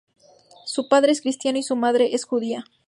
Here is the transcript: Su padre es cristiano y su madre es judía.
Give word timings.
Su 0.65 0.87
padre 0.89 1.11
es 1.11 1.21
cristiano 1.21 1.59
y 1.59 1.61
su 1.61 1.75
madre 1.75 2.15
es 2.15 2.25
judía. 2.25 2.65